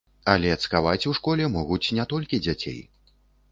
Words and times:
Але 0.31 0.53
цкаваць 0.63 1.07
у 1.11 1.13
школе 1.19 1.51
могуць 1.57 1.93
не 2.01 2.09
толькі 2.17 2.43
дзяцей. 2.47 2.83